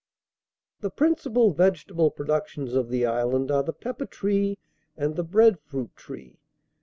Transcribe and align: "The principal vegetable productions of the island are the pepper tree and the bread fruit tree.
"The 0.79 0.89
principal 0.89 1.51
vegetable 1.53 2.09
productions 2.09 2.73
of 2.73 2.89
the 2.89 3.05
island 3.05 3.51
are 3.51 3.61
the 3.61 3.71
pepper 3.71 4.07
tree 4.07 4.57
and 4.97 5.15
the 5.15 5.23
bread 5.23 5.59
fruit 5.59 5.95
tree. 5.95 6.39